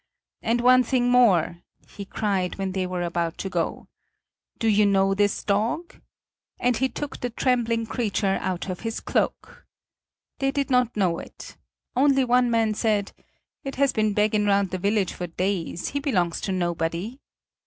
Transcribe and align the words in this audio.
And 0.41 0.61
one 0.61 0.81
thing 0.81 1.09
more," 1.11 1.61
he 1.87 2.05
cried, 2.05 2.55
when 2.57 2.71
they 2.71 2.87
were 2.87 3.03
about 3.03 3.37
to 3.37 3.51
go: 3.51 3.87
"do 4.57 4.67
you 4.67 4.83
know 4.83 5.13
this 5.13 5.43
dog?" 5.43 6.01
And 6.59 6.75
he 6.75 6.89
took 6.89 7.19
the 7.19 7.29
trembling 7.29 7.85
creature 7.85 8.39
out 8.41 8.67
of 8.67 8.79
his 8.79 8.99
cloak. 8.99 9.63
They 10.39 10.49
did 10.49 10.71
not 10.71 10.97
know 10.97 11.19
it. 11.19 11.55
Only 11.95 12.25
one 12.25 12.49
man 12.49 12.73
said: 12.73 13.11
"He 13.63 13.69
has 13.77 13.93
been 13.93 14.15
begging 14.15 14.45
round 14.45 14.71
the 14.71 14.79
village 14.79 15.13
for 15.13 15.27
days; 15.27 15.89
he 15.89 15.99
belongs 15.99 16.41
to 16.41 16.51
nobody." 16.51 17.19